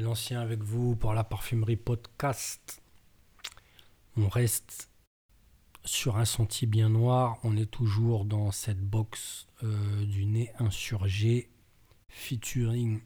[0.00, 2.82] L'ancien avec vous pour la parfumerie podcast.
[4.18, 4.90] On reste
[5.86, 7.38] sur un sentier bien noir.
[7.44, 11.48] On est toujours dans cette box euh, du nez insurgé
[12.08, 13.00] featuring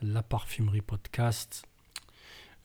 [0.00, 1.64] la parfumerie podcast.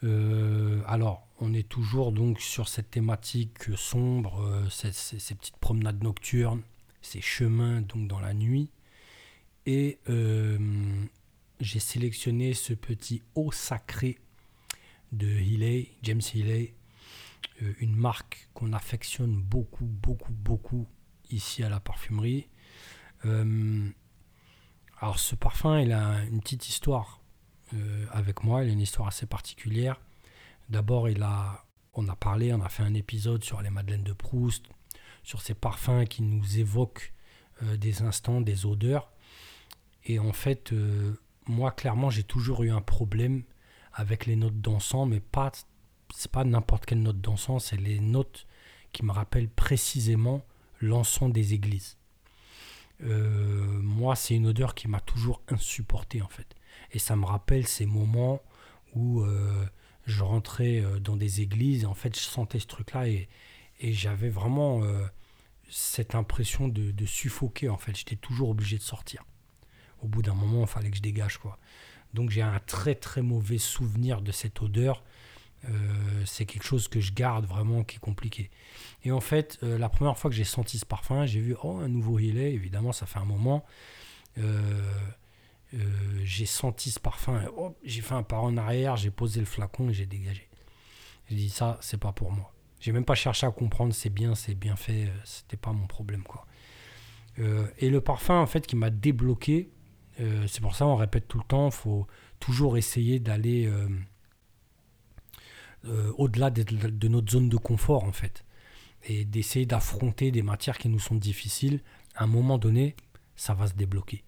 [0.04, 6.04] Euh, alors, on est toujours donc sur cette thématique sombre, euh, ces, ces, petites promenades
[6.04, 6.62] nocturnes,
[7.02, 8.70] ces chemins donc dans la nuit.
[9.66, 10.00] Et
[11.62, 14.18] j'ai sélectionné ce petit eau sacré
[15.12, 16.74] de Healy, James Healy,
[17.62, 20.88] euh, une marque qu'on affectionne beaucoup, beaucoup, beaucoup
[21.30, 22.48] ici à la parfumerie.
[23.26, 23.90] Euh,
[25.00, 27.22] alors ce parfum, il a une petite histoire
[27.74, 30.02] euh, avec moi, il a une histoire assez particulière.
[30.70, 34.14] D'abord, il a, on a parlé, on a fait un épisode sur les Madeleines de
[34.14, 34.66] Proust,
[35.24, 37.14] sur ces parfums qui nous évoquent
[37.78, 39.12] des instants, des odeurs.
[40.06, 40.74] Et en fait,
[41.48, 43.44] moi, clairement, j'ai toujours eu un problème
[43.94, 45.52] avec les notes d'encens, mais pas,
[46.16, 48.48] c'est pas n'importe quelle note d'encens, c'est les notes
[48.92, 50.46] qui me rappellent précisément
[50.82, 51.98] l'encens des églises.
[53.04, 56.56] Euh, moi, c'est une odeur qui m'a toujours insupporté en fait.
[56.92, 58.42] Et ça me rappelle ces moments
[58.94, 59.66] où euh,
[60.06, 63.30] je rentrais euh, dans des églises et en fait je sentais ce truc-là et,
[63.80, 64.82] et j'avais vraiment
[65.70, 67.96] cette impression de, de, suffoquer en fait.
[67.98, 69.24] J'étais toujours obligé de sortir
[70.02, 71.38] au bout d'un moment, il fallait que je dégage.
[71.38, 71.58] quoi.
[72.14, 75.04] Donc j'ai un très très mauvais souvenir de cette odeur.
[75.70, 78.50] Euh, c'est quelque chose que je garde vraiment qui est compliqué.
[79.04, 81.78] Et en fait, euh, la première fois que j'ai senti ce parfum, j'ai vu oh
[81.78, 82.54] un nouveau Hillet.
[82.54, 83.64] Évidemment, ça fait un moment.
[84.38, 84.82] Euh,
[86.24, 87.44] j'ai senti ce parfum.
[87.56, 90.50] Oh, j'ai fait un pas en arrière, j'ai posé le flacon et j'ai dégagé.
[91.30, 92.54] J'ai dit ça, c'est pas pour moi.
[92.80, 93.94] J'ai même pas cherché à comprendre.
[93.94, 95.10] C'est bien, c'est bien fait.
[95.24, 96.46] C'était pas mon problème quoi.
[97.38, 99.70] et le parfum en fait qui m'a débloqué
[100.20, 102.08] euh, c'est pour ça on répète tout le temps, il faut
[102.40, 103.88] toujours essayer d'aller euh,
[105.86, 108.46] euh, au-delà de, notre zone de confort en fait.
[109.04, 111.82] Et d'essayer d'affronter des matières qui nous sont difficiles.
[112.16, 112.96] À un moment donné,
[113.36, 114.24] ça va se débloquer.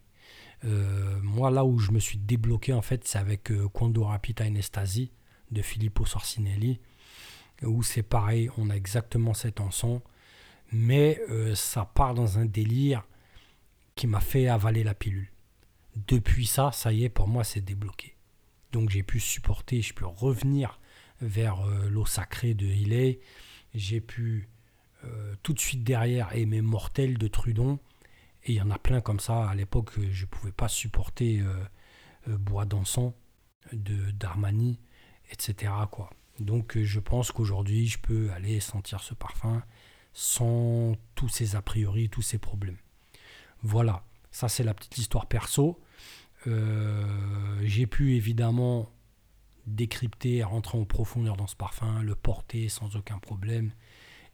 [1.22, 5.12] moi, là où je me suis débloqué en fait, c'est avec Quando Rapita Inestasi
[5.52, 6.80] de Filippo Sorcinelli,
[7.62, 10.02] où c'est pareil, on a exactement cet encens,
[10.72, 11.22] mais
[11.54, 13.06] ça part dans un délire
[13.96, 15.33] qui m'a fait avaler la pilule
[15.96, 18.16] depuis ça, ça y est, pour moi, c'est débloqué.
[18.72, 20.80] Donc j'ai pu supporter, j'ai pu revenir
[21.22, 23.20] vers euh, l'eau sacrée de Hillet.
[23.74, 24.50] J'ai pu
[25.06, 27.80] euh, tout de suite derrière aimer Mortel de Trudon.
[28.46, 29.48] Et il y en a plein comme ça.
[29.48, 33.14] À l'époque, je ne pouvais pas supporter euh, Bois d'Encens
[33.72, 34.80] de d'Armani,
[35.32, 35.72] etc.
[35.90, 36.10] Quoi.
[36.40, 39.64] Donc je pense qu'aujourd'hui, je peux aller sentir ce parfum
[40.14, 42.78] sans tous ces a priori, tous ces problèmes.
[43.62, 44.04] Voilà.
[44.34, 45.80] Ça, c'est la petite histoire perso.
[46.48, 47.06] Euh,
[47.64, 48.92] j'ai pu évidemment
[49.68, 53.72] décrypter, rentrer en profondeur dans ce parfum, le porter sans aucun problème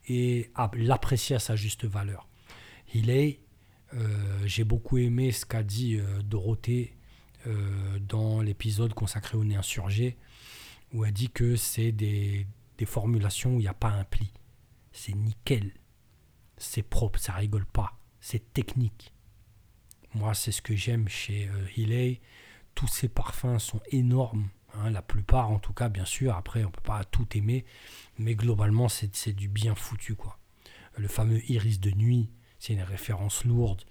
[0.08, 2.30] et l'apprécier à sa juste valeur.
[2.94, 3.42] Il est,
[3.94, 6.96] euh, j'ai beaucoup aimé ce qu'a dit euh, Dorothée
[8.02, 10.18] dans l'épisode consacré au nez insurgé,
[10.94, 12.46] où elle dit que c'est des,
[12.78, 14.34] des formulations où il n'y a pas un pli.
[14.92, 15.72] C'est nickel,
[16.58, 19.14] c'est propre, ça rigole pas, c'est technique.
[20.16, 22.16] Moi, c'est ce que j'aime chez euh,
[22.76, 24.50] Tous ces parfums sont énormes.
[24.76, 26.36] Hein, la plupart, en tout cas, bien sûr.
[26.36, 27.66] Après, on peut pas tout aimer.
[28.18, 30.16] Mais globalement, c'est du bien foutu.
[30.16, 30.38] quoi.
[30.98, 33.84] Le fameux Iris de nuit, c'est une référence lourde.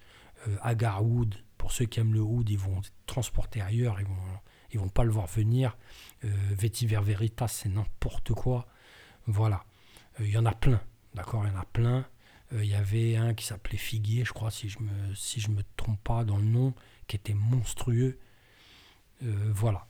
[0.47, 4.01] Euh, Agar Wood, pour ceux qui aiment le Wood, ils vont transporter ailleurs.
[4.01, 4.17] Ils vont,
[4.73, 5.77] ils vont pas le voir venir.
[6.25, 8.67] Euh, Vetiver Veritas, c'est n'importe quoi.
[9.27, 9.65] Voilà.
[10.21, 10.81] Euh, il y en a plein.
[11.15, 12.07] D'accord Il y en a plein.
[12.53, 15.63] Euh, il y avait un qui s'appelait Figuier, je crois, si je me, si me
[15.77, 16.75] trompe pas dans le nom,
[17.07, 18.19] qui était monstrueux.
[19.23, 19.87] Euh, voilà.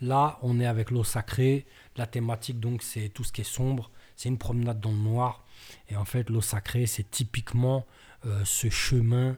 [0.00, 1.66] Là, on est avec l'eau sacrée.
[1.96, 3.90] La thématique, donc, c'est tout ce qui est sombre.
[4.16, 5.44] C'est une promenade dans le noir.
[5.88, 7.86] Et en fait, l'eau sacrée, c'est typiquement
[8.24, 9.36] euh, ce chemin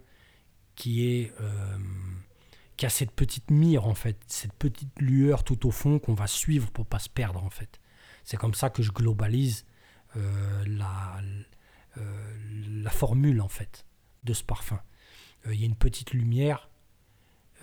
[0.74, 1.32] qui est
[2.78, 6.26] qui a cette petite mire en fait, cette petite lueur tout au fond qu'on va
[6.26, 7.78] suivre pour pas se perdre en fait.
[8.24, 9.66] C'est comme ça que je globalise
[10.14, 11.20] la
[12.92, 13.84] formule en fait
[14.24, 14.80] de ce parfum.
[15.46, 16.68] Euh, il y a une petite lumière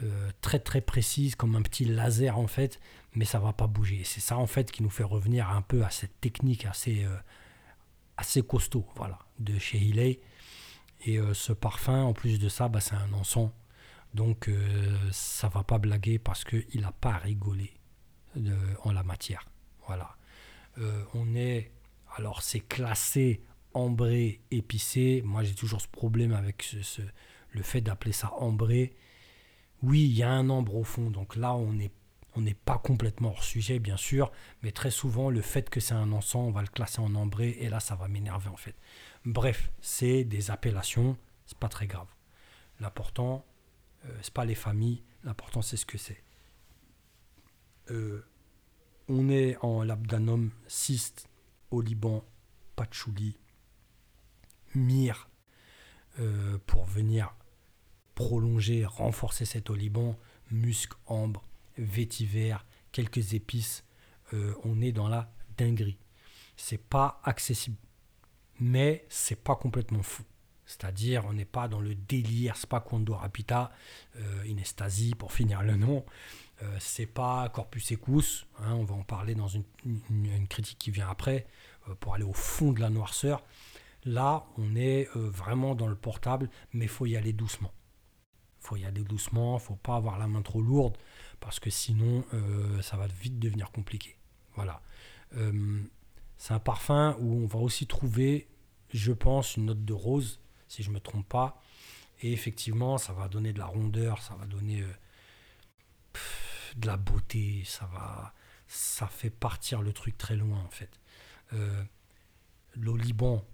[0.04, 2.80] euh, très très précise comme un petit laser en fait,
[3.14, 4.04] mais ça va pas bouger.
[4.04, 7.08] C'est ça en fait qui nous fait revenir un peu à cette technique assez
[8.18, 10.20] assez costaud, voilà, de chez Hiley.
[11.06, 13.52] Et ce parfum, en plus de ça, bah, c'est un encens.
[14.14, 14.50] Donc
[15.12, 17.74] ça va pas blaguer parce qu'il n'a pas rigolé
[18.84, 19.46] en la matière.
[19.88, 20.18] Voilà.
[21.14, 21.72] on est.
[22.18, 23.42] Alors c'est classé
[23.74, 25.22] ambré épicé.
[25.26, 27.02] Moi, j'ai toujours ce problème avec ce,
[27.52, 28.96] le fait d'appeler ça ambré.
[29.82, 31.92] Oui, il y a un ambre au fond, donc là, on est,
[32.36, 34.32] On n'est pas complètement hors sujet, bien sûr,
[34.62, 37.58] mais très souvent, le fait que c'est un encens, on va le classer en ambré,
[37.60, 38.76] et là, ça va m'énerver en fait.
[39.26, 42.08] Bref, c'est des appellations, c'est pas très grave.
[42.80, 43.46] L'important,
[44.06, 46.24] euh, c'est pas les familles, l'important c'est ce que c'est.
[47.90, 48.24] Euh,
[49.08, 51.28] on est en labdanum cyste
[51.72, 52.24] au Liban,
[52.76, 53.38] patchouli,
[54.76, 55.30] myrrhe,
[56.20, 57.34] euh, pour venir
[58.16, 60.18] prolonger, renforcer cet oliban,
[60.52, 61.44] musc, ambre,
[61.78, 62.58] vétiver,
[62.92, 63.86] quelques épices.
[64.34, 65.98] Euh, on est dans la dinguerie.
[66.58, 67.78] C'est pas accessible,
[68.60, 70.24] mais c'est pas complètement fou.
[70.66, 73.72] C'est-à-dire, on n'est pas dans le délire, c'est pas Rapita,
[74.18, 76.06] euh, Inestasie pour finir le nom.
[76.80, 79.64] C'est pas Corpus Ecus, hein, on va en parler dans une,
[80.50, 81.48] critique qui vient après,
[82.02, 83.46] pour aller au fond de la noirceur.
[84.06, 87.74] Là, on est vraiment dans le portable, mais il faut y aller doucement.
[88.62, 90.98] Il faut y aller doucement, faut pas avoir la main trop lourde,
[91.40, 92.24] parce que sinon,
[92.82, 94.18] ça va vite devenir compliqué.
[94.56, 94.82] Voilà.
[96.38, 98.48] c'est un parfum où on va aussi trouver,
[98.94, 101.62] je pense, une note de rose si je ne me trompe pas.
[102.22, 104.94] Et effectivement, ça va donner de la rondeur, ça va donner euh,
[106.78, 108.34] de la beauté, ça va,
[108.68, 110.90] ça fait partir le truc très loin en fait.
[111.54, 111.84] Euh,
[112.76, 113.46] L'Oliban,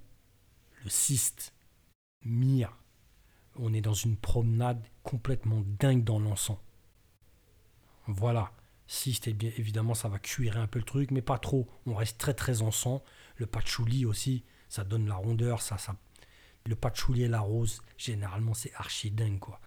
[0.89, 1.53] cyste,
[2.23, 2.75] Mire,
[3.55, 6.57] on est dans une promenade complètement dingue dans l'encens.
[8.07, 8.51] Voilà.
[8.87, 11.67] Cyste, bien, évidemment, ça va cuire un peu le truc, mais pas trop.
[11.85, 13.01] On reste très très encens.
[13.37, 15.95] Le patchouli aussi, ça donne la rondeur, ça, ça
[16.67, 19.59] le patchouli et la rose, généralement, c'est archi dingue, quoi.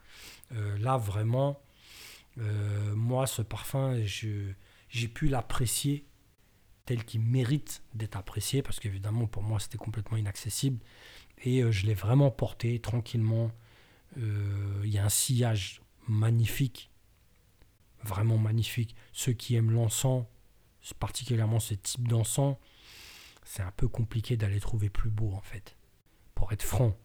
[0.53, 1.61] Euh, là, vraiment,
[2.39, 6.05] euh, moi, ce parfum, j'ai pu l'apprécier
[6.89, 10.79] tel qu'il mérite d'être apprécié, parce qu'évidemment, pour moi, c'était complètement inaccessible.
[11.45, 13.53] Et euh, je l'ai vraiment porté tranquillement.
[14.17, 16.91] Il y a un sillage magnifique,
[18.03, 18.97] vraiment magnifique.
[19.13, 20.25] Ceux qui aiment l'encens,
[20.99, 22.57] particulièrement ce type d'encens,
[23.45, 25.79] c'est un peu compliqué d'aller trouver plus beau, en fait
[26.39, 26.97] pour être franc,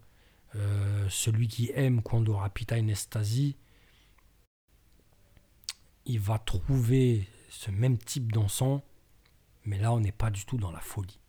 [0.55, 3.57] euh, celui qui aime Quando Rapita Inestasi,
[6.05, 8.83] il va trouver ce même type d'encens,
[9.65, 11.19] mais là on n'est pas du tout dans la folie.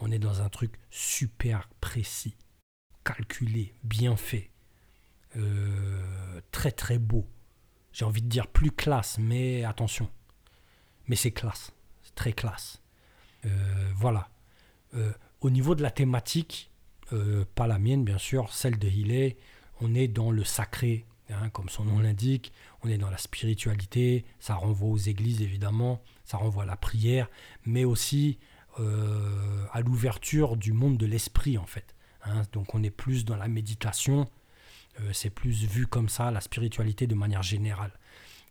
[0.00, 2.36] On est dans un truc super précis,
[3.04, 4.50] calculé, bien fait,
[5.36, 7.26] euh, très très beau.
[7.92, 10.08] J'ai envie de dire plus classe, mais attention.
[11.06, 11.72] Mais c'est classe,
[12.14, 12.82] très classe.
[13.44, 14.28] Euh, voilà.
[15.40, 16.70] au niveau de la thématique,
[17.12, 19.36] euh, pas la mienne bien sûr, celle de Hillet.
[19.80, 22.52] On est dans le sacré, hein, comme son nom l'indique,
[22.82, 27.28] on est dans la spiritualité, ça renvoie aux églises évidemment, ça renvoie à la prière,
[27.64, 28.38] mais aussi
[28.78, 31.94] euh, à l'ouverture du monde de l'esprit en fait.
[32.24, 32.42] Hein.
[32.52, 34.28] Donc on est plus dans la méditation,
[35.00, 37.92] euh, c'est plus vu comme ça, la spiritualité de manière générale.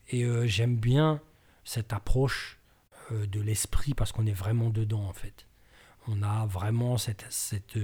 [0.10, 1.20] Et j'aime bien
[1.66, 2.60] cette approche
[3.12, 5.48] de l'esprit parce qu'on est vraiment dedans en fait.
[6.08, 7.78] On a vraiment cette, cette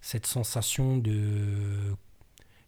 [0.00, 1.94] cette sensation de,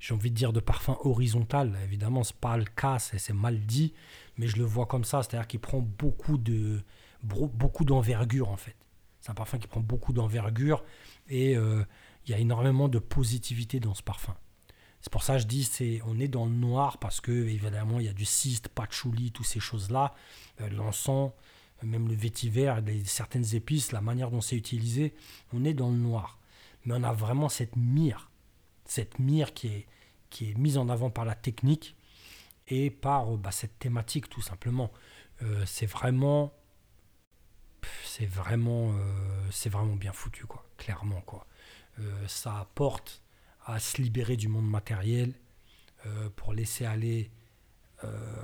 [0.03, 1.79] j'ai envie de dire, de parfum horizontal.
[1.85, 3.95] Évidemment, c'est pas le cas, c'est mal dit,
[4.37, 6.83] mais je le vois comme ça, c'est-à-dire qu'il prend beaucoup de
[7.23, 8.75] beaucoup d'envergure en fait.
[9.21, 10.83] C'est un parfum qui prend beaucoup d'envergure
[11.29, 11.85] et euh,
[12.27, 14.35] il y a énormément de positivité dans ce parfum.
[15.01, 18.01] C'est pour ça que je dis c'est on est dans le noir parce que évidemment
[18.01, 20.15] il y a du cyste, patchouli, toutes ces choses-là,
[20.61, 21.31] euh, l'encens,
[21.85, 22.75] même le vétiver,
[23.05, 25.15] certaines épices, la manière dont c'est utilisé,
[25.53, 26.41] on est dans le noir
[26.85, 28.31] mais on a vraiment cette mire,
[28.85, 29.87] cette mire qui est,
[30.31, 31.97] qui est mise en avant par la technique
[32.69, 34.93] et par euh, bah, cette thématique tout simplement.
[35.43, 36.53] Euh, c'est vraiment,
[38.05, 41.47] c'est vraiment, euh, c'est vraiment bien foutu quoi, clairement quoi.
[42.27, 43.23] ça apporte
[43.67, 45.35] à se libérer du monde matériel
[46.37, 47.31] pour laisser aller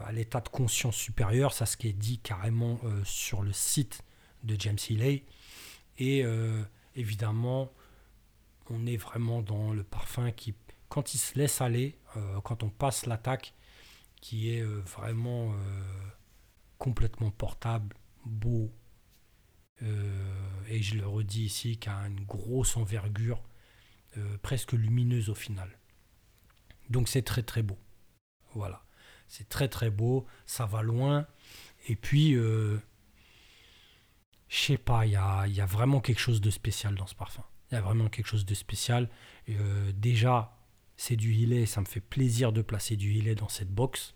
[0.04, 4.02] à l'état de conscience supérieure, ça ce qui est dit carrément sur le site
[4.44, 5.24] de James Healy.
[5.98, 6.24] Et
[6.94, 7.72] évidemment,
[8.70, 10.54] on est vraiment dans le parfum qui,
[10.88, 13.54] quand il se laisse aller, euh, quand on passe l'attaque,
[14.20, 15.56] qui est euh, vraiment euh,
[16.78, 18.72] complètement portable, beau,
[20.66, 23.40] et je le redis ici, qui a une grosse envergure,
[24.42, 25.78] presque lumineuse au final.
[26.90, 27.78] Donc c'est très très beau.
[28.54, 28.84] Voilà,
[29.28, 31.28] c'est très très beau, ça va loin,
[31.86, 32.80] et puis, je
[34.48, 37.44] sais pas, il y y a vraiment quelque chose de spécial dans ce parfum.
[37.70, 39.08] Il y a vraiment quelque chose de spécial.
[39.48, 40.56] Euh, déjà,
[40.96, 41.66] c'est du Hillet.
[41.66, 44.14] Ça me fait plaisir de placer du Hillet dans cette box.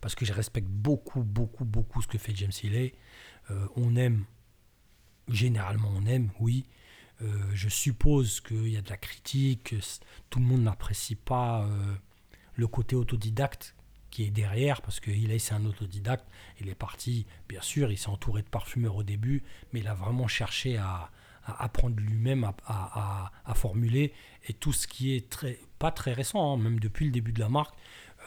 [0.00, 2.94] Parce que je respecte beaucoup, beaucoup, beaucoup ce que fait James Hillet.
[3.50, 4.24] Euh, on aime,
[5.28, 6.66] généralement on aime, oui.
[7.22, 9.74] Euh, je suppose qu'il y a de la critique,
[10.28, 11.66] tout le monde n'apprécie pas
[12.54, 13.74] le côté autodidacte
[14.10, 16.26] qui est derrière, parce que il c'est un autodidacte.
[16.60, 19.42] Il est parti, bien sûr, il s'est entouré de parfumeurs au début,
[19.72, 21.10] mais il a vraiment cherché à,
[21.46, 24.12] apprendre lui-même à, formuler.
[24.48, 27.40] Et tout ce qui est très, pas très récent, hein, même depuis le début de
[27.40, 27.74] la marque,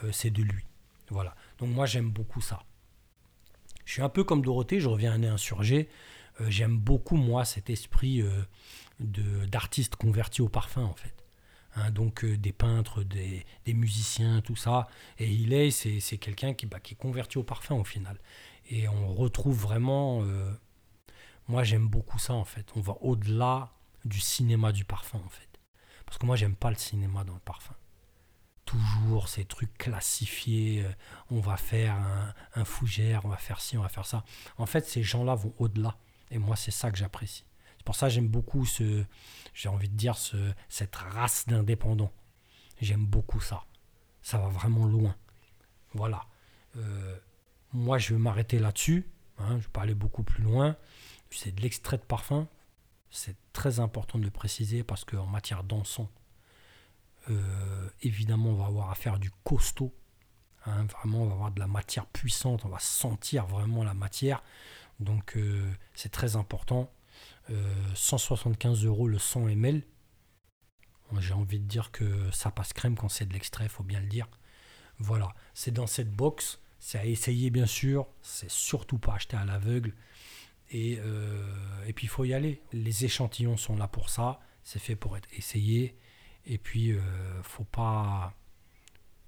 [0.03, 0.63] euh, c'est de lui.
[1.09, 1.35] Voilà.
[1.57, 2.63] Donc moi, j'aime beaucoup ça.
[3.85, 5.89] Je suis un peu comme Dorothée, je reviens à un insurgé.
[6.39, 8.43] Euh, j'aime beaucoup, moi, cet esprit euh,
[8.99, 11.13] d'artiste converti au parfum, en fait.
[11.75, 14.87] Hein, donc des peintres, des, musiciens, tout ça.
[15.17, 18.17] Et il est, c'est quelqu'un qui, bah, qui est converti au parfum au final.
[18.69, 20.23] Et on retrouve vraiment...
[21.49, 22.65] moi, j'aime beaucoup ça, en fait.
[22.75, 23.73] On va au-delà
[24.05, 25.49] du cinéma du parfum, en fait.
[26.05, 27.75] Parce que moi, j'aime pas le cinéma dans le parfum
[28.65, 30.85] toujours ces trucs classifiés.
[31.31, 34.23] on va faire un, un, fougère, on va faire ci, on va faire ça.
[34.59, 35.97] En fait, ces gens-là vont au-delà.
[36.29, 37.45] Et moi, c'est ça que j'apprécie.
[37.77, 39.03] C'est pour ça que j'aime beaucoup ce,
[39.53, 42.11] j'ai envie de dire, ce, cette race d'indépendants.
[42.81, 43.63] J'aime beaucoup ça.
[44.21, 45.15] Ça va vraiment loin.
[45.93, 46.25] Voilà.
[46.77, 47.17] Euh,
[47.73, 49.09] moi, je vais m'arrêter là-dessus.
[49.39, 50.75] Hein, je vais pas aller beaucoup plus loin.
[51.31, 52.47] C'est de l'extrait de parfum.
[53.11, 56.07] C'est très important de le préciser parce qu'en matière d'encens,
[57.29, 59.93] euh, évidemment, on va avoir à faire du costaud.
[60.65, 62.65] Hein, vraiment, on va avoir de la matière puissante.
[62.65, 64.43] On va sentir vraiment la matière.
[64.99, 66.91] Donc euh, c'est très important.
[67.95, 69.83] 175 euh, euros le 100 ml.
[71.19, 74.05] J'ai envie de dire que ça passe crème quand c'est de l'extrait, faut bien le
[74.05, 74.27] dire.
[74.99, 76.59] Voilà, c'est dans cette box.
[76.77, 78.07] C'est à essayer bien sûr.
[78.21, 79.93] C'est surtout pas acheter à l'aveugle.
[80.71, 82.61] Et, euh, et puis il faut y aller.
[82.71, 84.39] Les échantillons sont là pour ça.
[84.63, 85.95] C'est fait pour être essayé.
[86.45, 86.95] Et puis
[87.43, 88.33] faut pas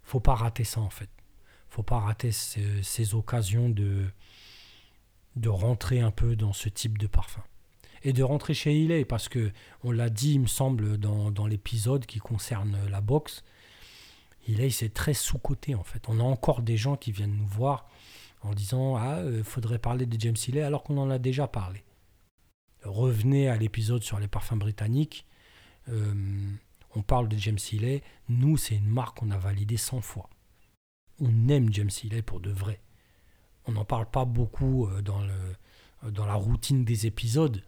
[0.04, 1.10] faut pas rater ça en fait.
[1.70, 4.08] Faut pas rater ces occasions de
[5.36, 7.44] de rentrer un peu dans ce type de parfum.
[8.04, 9.52] Et de rentrer chez Ilay, parce que
[9.84, 13.44] on l'a dit, il me semble, dans, l'épisode qui concerne la boxe,
[14.48, 16.10] Ilay, c'est très sous-coté en fait.
[16.10, 17.88] On a encore des gens qui viennent nous voir
[18.42, 21.48] en disant Ah, il euh, faudrait parler de James Ilay alors qu'on en a déjà
[21.48, 21.84] parlé.
[22.84, 25.28] Revenez à l'épisode sur les parfums britanniques.
[25.90, 26.14] Euh,
[26.96, 28.04] on parle de James Ilay.
[28.30, 30.30] Nous, c'est une marque qu'on a validée 100 fois.
[31.20, 32.82] On aime James Ilay pour de vrai
[33.66, 37.64] on n'en parle pas beaucoup euh, dans, la routine des épisodes,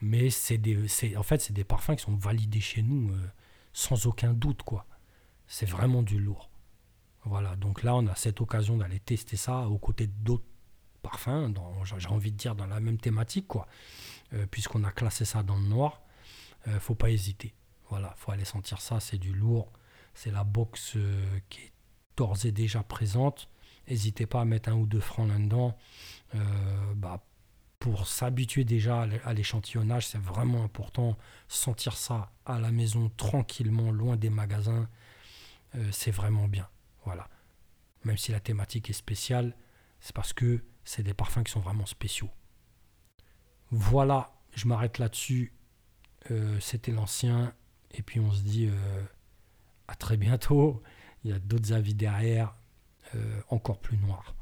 [0.00, 3.12] mais c'est des, en fait, c'est des parfums qui sont validés chez nous
[3.72, 4.62] sans aucun doute.
[4.62, 4.86] quoi.
[5.46, 6.50] C'est vraiment du lourd.
[7.28, 10.44] Voilà, donc là, on a cette occasion d'aller tester ça aux côtés d'autres
[11.02, 11.54] parfums,
[11.98, 13.66] j'ai envie de dire dans la même thématique, quoi.
[14.50, 16.02] Puisqu'on a classé ça dans le noir,
[16.80, 17.54] faut pas hésiter.
[17.88, 19.72] Voilà, faut aller sentir ça, c'est du lourd.
[20.14, 20.96] C'est la box
[21.48, 21.72] qui est
[22.16, 23.48] d'ores et déjà présente.
[23.88, 25.76] N'hésitez pas à mettre un ou deux francs là-dedans.
[26.34, 26.38] Euh,
[26.94, 27.24] bah,
[27.78, 31.16] pour s'habituer déjà à l'échantillonnage, c'est vraiment important.
[31.46, 34.88] Sentir ça à la maison, tranquillement, loin des magasins,
[35.76, 36.68] euh, c'est vraiment bien.
[37.08, 37.28] Voilà.
[38.04, 39.56] Même si la thématique est spéciale,
[40.00, 42.28] c'est parce que c'est des parfums qui sont vraiment spéciaux.
[43.70, 45.54] Voilà, je m'arrête là-dessus.
[46.30, 47.54] Euh, c'était l'ancien.
[47.92, 48.70] Et puis on se dit
[49.88, 50.82] à très bientôt.
[51.24, 52.54] Il y a d'autres avis derrière.
[53.14, 54.34] Euh, encore plus noir.